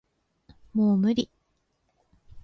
[0.73, 1.29] もう無理